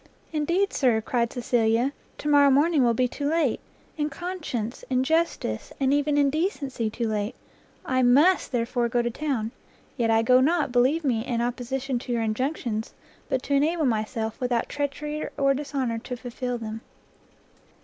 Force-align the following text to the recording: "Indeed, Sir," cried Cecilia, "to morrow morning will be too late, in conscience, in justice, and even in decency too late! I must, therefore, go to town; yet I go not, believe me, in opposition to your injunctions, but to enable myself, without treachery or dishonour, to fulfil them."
"Indeed, 0.33 0.73
Sir," 0.73 0.99
cried 0.99 1.31
Cecilia, 1.31 1.93
"to 2.17 2.27
morrow 2.27 2.49
morning 2.49 2.83
will 2.83 2.95
be 2.95 3.07
too 3.07 3.29
late, 3.29 3.59
in 3.97 4.09
conscience, 4.09 4.83
in 4.89 5.03
justice, 5.03 5.71
and 5.79 5.93
even 5.93 6.17
in 6.17 6.31
decency 6.31 6.89
too 6.89 7.07
late! 7.07 7.35
I 7.85 8.01
must, 8.01 8.51
therefore, 8.51 8.89
go 8.89 9.03
to 9.03 9.11
town; 9.11 9.51
yet 9.97 10.09
I 10.09 10.23
go 10.23 10.39
not, 10.41 10.71
believe 10.71 11.03
me, 11.03 11.23
in 11.23 11.39
opposition 11.39 11.99
to 11.99 12.11
your 12.11 12.23
injunctions, 12.23 12.95
but 13.29 13.43
to 13.43 13.53
enable 13.53 13.85
myself, 13.85 14.39
without 14.41 14.69
treachery 14.69 15.27
or 15.37 15.53
dishonour, 15.53 15.99
to 15.99 16.17
fulfil 16.17 16.57
them." 16.57 16.81